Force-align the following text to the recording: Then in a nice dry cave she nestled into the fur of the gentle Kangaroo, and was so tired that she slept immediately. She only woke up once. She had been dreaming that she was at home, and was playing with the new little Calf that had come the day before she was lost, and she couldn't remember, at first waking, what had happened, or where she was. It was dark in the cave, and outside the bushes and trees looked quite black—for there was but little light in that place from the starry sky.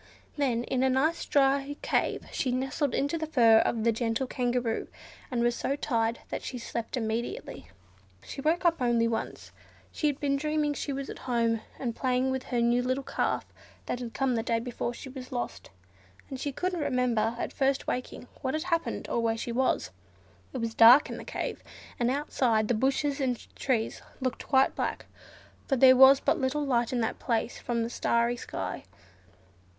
Then 0.35 0.63
in 0.63 0.81
a 0.81 0.89
nice 0.89 1.25
dry 1.25 1.75
cave 1.83 2.25
she 2.31 2.51
nestled 2.51 2.95
into 2.95 3.19
the 3.19 3.27
fur 3.27 3.59
of 3.59 3.83
the 3.83 3.91
gentle 3.91 4.25
Kangaroo, 4.25 4.87
and 5.29 5.43
was 5.43 5.55
so 5.55 5.75
tired 5.75 6.17
that 6.29 6.41
she 6.41 6.57
slept 6.57 6.97
immediately. 6.97 7.69
She 8.23 8.41
only 8.41 8.59
woke 8.65 8.65
up 8.65 8.79
once. 9.13 9.51
She 9.91 10.07
had 10.07 10.19
been 10.19 10.37
dreaming 10.37 10.71
that 10.71 10.79
she 10.79 10.91
was 10.91 11.11
at 11.11 11.19
home, 11.29 11.61
and 11.77 11.93
was 11.93 11.99
playing 11.99 12.31
with 12.31 12.49
the 12.49 12.63
new 12.63 12.81
little 12.81 13.03
Calf 13.03 13.45
that 13.85 13.99
had 13.99 14.15
come 14.15 14.33
the 14.33 14.41
day 14.41 14.57
before 14.59 14.91
she 14.91 15.07
was 15.07 15.31
lost, 15.31 15.69
and 16.31 16.39
she 16.39 16.51
couldn't 16.51 16.79
remember, 16.79 17.35
at 17.37 17.53
first 17.53 17.85
waking, 17.85 18.27
what 18.41 18.55
had 18.55 18.63
happened, 18.63 19.07
or 19.07 19.19
where 19.19 19.37
she 19.37 19.51
was. 19.51 19.91
It 20.51 20.57
was 20.57 20.73
dark 20.73 21.11
in 21.11 21.17
the 21.17 21.23
cave, 21.23 21.63
and 21.99 22.09
outside 22.09 22.69
the 22.69 22.73
bushes 22.73 23.21
and 23.21 23.37
trees 23.55 24.01
looked 24.19 24.47
quite 24.47 24.75
black—for 24.75 25.75
there 25.75 25.95
was 25.95 26.19
but 26.19 26.39
little 26.39 26.65
light 26.65 26.91
in 26.91 27.01
that 27.01 27.19
place 27.19 27.59
from 27.59 27.83
the 27.83 27.89
starry 27.91 28.35
sky. 28.35 28.85